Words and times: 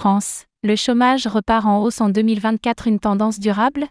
France, 0.00 0.46
le 0.62 0.76
chômage 0.76 1.26
repart 1.26 1.66
en 1.66 1.82
hausse 1.82 2.00
en 2.00 2.08
2024 2.08 2.86
une 2.86 2.98
tendance 2.98 3.38
durable? 3.38 3.86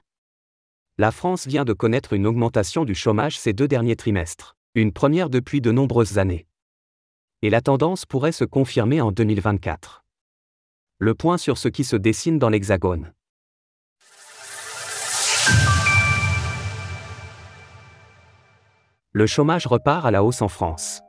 La 0.97 1.11
France 1.11 1.45
vient 1.45 1.65
de 1.65 1.73
connaître 1.73 2.13
une 2.13 2.25
augmentation 2.25 2.83
du 2.83 2.95
chômage 2.95 3.37
ces 3.37 3.53
deux 3.53 3.67
derniers 3.67 3.95
trimestres, 3.95 4.57
une 4.73 4.91
première 4.91 5.29
depuis 5.29 5.61
de 5.61 5.71
nombreuses 5.71 6.17
années. 6.17 6.47
Et 7.43 7.51
la 7.51 7.61
tendance 7.61 8.07
pourrait 8.07 8.31
se 8.31 8.43
confirmer 8.43 9.01
en 9.01 9.11
2024. 9.11 10.03
Le 10.97 11.13
point 11.13 11.37
sur 11.37 11.59
ce 11.59 11.67
qui 11.67 11.83
se 11.83 11.95
dessine 11.95 12.39
dans 12.39 12.49
l'Hexagone. 12.49 13.13
Le 19.11 19.27
chômage 19.27 19.67
repart 19.67 20.07
à 20.07 20.09
la 20.09 20.23
hausse 20.23 20.41
en 20.41 20.47
France. 20.47 21.01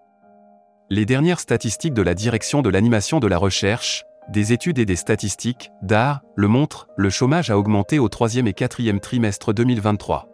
Les 0.91 1.07
dernières 1.07 1.41
statistiques 1.41 1.95
de 1.95 2.03
la 2.03 2.15
Direction 2.15 2.61
de 2.61 2.69
l'animation 2.69 3.19
de 3.19 3.29
la 3.29 3.39
recherche, 3.39 4.05
des 4.31 4.53
études 4.53 4.79
et 4.79 4.87
des 4.87 4.97
statistiques, 4.97 5.73
DAR, 5.83 6.23
le 6.37 6.47
montrent, 6.47 6.89
le 6.97 7.11
chômage 7.11 7.51
a 7.51 7.59
augmenté 7.59 7.99
au 7.99 8.09
troisième 8.09 8.47
et 8.47 8.53
quatrième 8.53 9.01
trimestre 9.01 9.53
2023. 9.53 10.29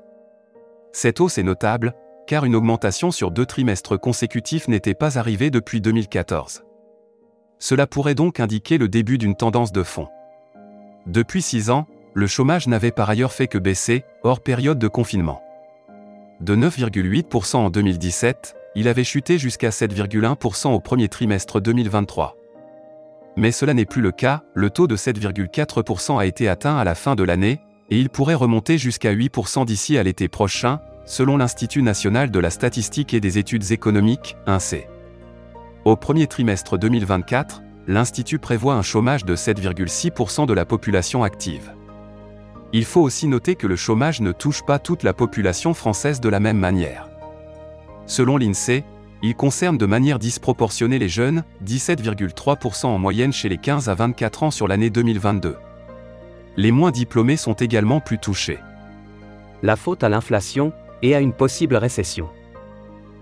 Cette 0.93 1.21
hausse 1.21 1.39
est 1.39 1.43
notable, 1.43 1.95
car 2.27 2.45
une 2.45 2.57
augmentation 2.57 3.11
sur 3.11 3.31
deux 3.31 3.47
trimestres 3.47 3.99
consécutifs 3.99 4.69
n'était 4.69 4.95
pas 4.95 5.19
arrivée 5.19 5.51
depuis 5.51 5.81
2014. 5.81 6.65
Cela 7.59 7.87
pourrait 7.87 8.15
donc 8.15 8.39
indiquer 8.39 8.77
le 8.77 8.89
début 8.89 9.17
d'une 9.17 9.35
tendance 9.35 9.73
de 9.73 9.83
fond. 9.83 10.09
Depuis 11.07 11.41
six 11.41 11.71
ans, 11.71 11.87
le 12.13 12.27
chômage 12.27 12.67
n'avait 12.67 12.91
par 12.91 13.09
ailleurs 13.09 13.33
fait 13.33 13.47
que 13.47 13.59
baisser, 13.59 14.05
hors 14.23 14.41
période 14.41 14.79
de 14.79 14.89
confinement. 14.89 15.41
De 16.41 16.55
9,8% 16.55 17.57
en 17.57 17.71
2017, 17.71 18.57
il 18.75 18.89
avait 18.89 19.05
chuté 19.05 19.39
jusqu'à 19.39 19.71
7,1% 19.71 20.69
au 20.75 20.81
premier 20.81 21.09
trimestre 21.09 21.61
2023. 21.61 22.37
Mais 23.37 23.53
cela 23.53 23.75
n'est 23.75 23.85
plus 23.85 24.01
le 24.01 24.13
cas, 24.13 24.43
le 24.55 24.71
taux 24.71 24.87
de 24.87 24.97
7,4% 24.97 26.19
a 26.19 26.27
été 26.27 26.49
atteint 26.49 26.77
à 26.77 26.85
la 26.85 26.95
fin 26.95 27.15
de 27.15 27.23
l'année, 27.23 27.61
et 27.91 27.99
il 27.99 28.09
pourrait 28.09 28.35
remonter 28.35 28.79
jusqu'à 28.79 29.15
8% 29.15 29.67
d'ici 29.67 29.99
à 29.99 30.03
l'été 30.03 30.29
prochain, 30.29 30.81
selon 31.05 31.37
l'Institut 31.37 31.83
national 31.83 32.31
de 32.31 32.39
la 32.39 32.51
statistique 32.51 33.15
et 33.15 33.21
des 33.21 33.39
études 33.39 33.71
économiques, 33.73 34.37
INSEE. 34.47 34.89
Au 35.85 35.97
premier 35.97 36.27
trimestre 36.27 36.79
2024, 36.79 37.63
l'Institut 37.87 38.39
prévoit 38.39 38.75
un 38.75 38.83
chômage 38.83 39.25
de 39.25 39.37
7,6% 39.37 40.47
de 40.47 40.53
la 40.53 40.65
population 40.65 41.23
active. 41.23 41.73
Il 42.73 42.85
faut 42.85 43.03
aussi 43.03 43.29
noter 43.29 43.55
que 43.55 43.69
le 43.69 43.77
chômage 43.77 44.21
ne 44.21 44.33
touche 44.33 44.65
pas 44.65 44.81
toute 44.81 45.05
la 45.05 45.13
population 45.13 45.75
française 45.75 46.21
de 46.21 46.29
la 46.29 46.41
même 46.41 46.59
manière. 46.59 47.09
Selon 48.07 48.37
l'INSEE, 48.37 48.85
il 49.23 49.35
concerne 49.35 49.79
de 49.79 49.87
manière 49.87 50.19
disproportionnée 50.19 50.99
les 50.99 51.09
jeunes, 51.09 51.45
17,3% 51.65 52.87
en 52.87 52.99
moyenne 52.99 53.33
chez 53.33 53.49
les 53.49 53.59
15 53.59 53.89
à 53.89 53.95
24 53.95 54.43
ans 54.43 54.51
sur 54.51 54.69
l'année 54.69 54.91
2022. 54.91 55.57
Les 56.57 56.71
moins 56.71 56.91
diplômés 56.91 57.37
sont 57.37 57.55
également 57.55 58.01
plus 58.01 58.19
touchés. 58.19 58.59
La 59.63 59.77
faute 59.77 60.05
à 60.05 60.09
l'inflation 60.09 60.73
et 61.03 61.15
à 61.15 61.21
une 61.21 61.33
possible 61.33 61.77
récession. 61.77 62.29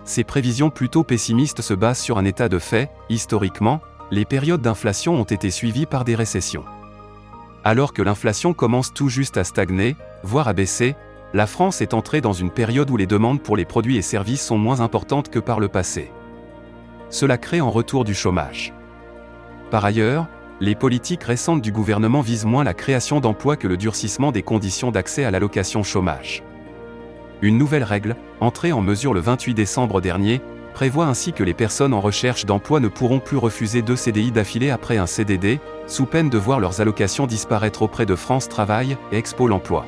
Ces 0.05 0.25
prévisions 0.25 0.71
plutôt 0.71 1.05
pessimistes 1.05 1.63
se 1.63 1.75
basent 1.75 2.01
sur 2.01 2.19
un 2.19 2.25
état 2.25 2.49
de 2.49 2.59
fait, 2.59 2.91
historiquement, 3.09 3.81
les 4.11 4.25
périodes 4.25 4.61
d'inflation 4.61 5.15
ont 5.15 5.25
été 5.25 5.51
suivies 5.51 5.87
par 5.87 6.05
des 6.05 6.15
récessions. 6.15 6.65
Alors 7.65 7.95
que 7.95 8.03
l'inflation 8.03 8.53
commence 8.53 8.93
tout 8.93 9.09
juste 9.09 9.39
à 9.39 9.45
stagner, 9.45 9.97
voire 10.23 10.49
à 10.49 10.53
baisser, 10.53 10.95
la 11.35 11.49
France 11.49 11.81
est 11.81 11.95
entrée 11.95 12.21
dans 12.21 12.33
une 12.33 12.53
période 12.53 12.89
où 12.91 12.97
les 12.97 13.09
demandes 13.09 13.43
pour 13.43 13.57
les 13.57 13.65
produits 13.65 13.97
et 13.97 14.03
services 14.03 14.47
sont 14.47 14.57
moins 14.57 14.81
importantes 14.81 15.31
que 15.31 15.41
par 15.41 15.59
le 15.59 15.67
passé. 15.67 16.13
Cela 17.11 17.39
crée 17.39 17.61
en 17.61 17.73
retour 17.73 18.05
du 18.05 18.15
chômage. 18.15 18.73
Par 19.73 19.85
ailleurs, 19.85 20.29
les 20.61 20.77
politiques 20.77 21.25
récentes 21.25 21.61
du 21.61 21.73
gouvernement 21.73 22.21
visent 22.21 22.45
moins 22.45 22.63
la 22.63 22.73
création 22.73 23.19
d'emplois 23.19 23.57
que 23.57 23.67
le 23.67 23.77
durcissement 23.77 24.31
des 24.31 24.43
conditions 24.43 24.93
d'accès 24.93 25.25
à 25.25 25.33
l'allocation 25.33 25.83
chômage. 25.83 26.45
Une 27.43 27.59
nouvelle 27.59 27.83
règle, 27.83 28.15
entrée 28.41 28.71
en 28.71 28.81
mesure 28.81 29.13
le 29.13 29.21
28 29.21 29.55
décembre 29.55 30.01
dernier, 30.01 30.41
prévoit 30.73 31.07
ainsi 31.07 31.33
que 31.33 31.43
les 31.43 31.55
personnes 31.55 31.95
en 31.95 32.01
recherche 32.01 32.47
d'emploi 32.47 32.79
ne 32.79 32.89
pourront 32.89 33.19
plus 33.19 33.39
refuser 33.39 33.83
deux 33.83 33.97
CDI 33.97 34.31
d'affilée 34.31 34.71
après 34.71 34.99
un 34.99 35.07
CDD, 35.07 35.59
sous 35.89 36.07
peine 36.07 36.31
de 36.31 36.39
voir 36.39 36.61
leurs 36.61 36.81
allocations 36.81 37.27
disparaître 37.27 37.83
auprès 37.83 38.07
de 38.07 38.15
France 38.15 38.49
Travail 38.49 38.97
et 39.11 39.19
Expo 39.19 39.49
l'emploi. 39.49 39.85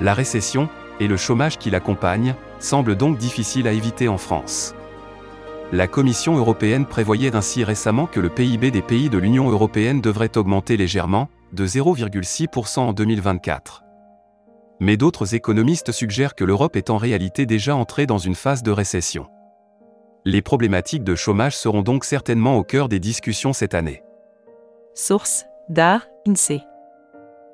La 0.00 0.14
récession, 0.14 0.68
et 1.00 1.08
le 1.08 1.16
chômage 1.16 1.58
qui 1.58 1.70
l'accompagne, 1.70 2.34
semblent 2.60 2.96
donc 2.96 3.18
difficiles 3.18 3.66
à 3.66 3.72
éviter 3.72 4.08
en 4.08 4.18
France. 4.18 4.74
La 5.72 5.86
Commission 5.86 6.36
européenne 6.36 6.86
prévoyait 6.86 7.36
ainsi 7.36 7.62
récemment 7.62 8.06
que 8.06 8.20
le 8.20 8.30
PIB 8.30 8.70
des 8.70 8.80
pays 8.80 9.10
de 9.10 9.18
l'Union 9.18 9.50
européenne 9.50 10.00
devrait 10.00 10.36
augmenter 10.38 10.76
légèrement, 10.76 11.28
de 11.52 11.66
0,6% 11.66 12.78
en 12.80 12.92
2024. 12.92 13.82
Mais 14.80 14.96
d'autres 14.96 15.34
économistes 15.34 15.92
suggèrent 15.92 16.34
que 16.34 16.44
l'Europe 16.44 16.76
est 16.76 16.90
en 16.90 16.96
réalité 16.96 17.44
déjà 17.44 17.74
entrée 17.74 18.06
dans 18.06 18.18
une 18.18 18.34
phase 18.34 18.62
de 18.62 18.70
récession. 18.70 19.26
Les 20.24 20.42
problématiques 20.42 21.04
de 21.04 21.14
chômage 21.14 21.56
seront 21.56 21.82
donc 21.82 22.04
certainement 22.04 22.56
au 22.56 22.62
cœur 22.62 22.88
des 22.88 23.00
discussions 23.00 23.52
cette 23.52 23.74
année. 23.74 24.02
Source 24.94 25.44
DAR 25.68 26.06
INSEE 26.26 26.62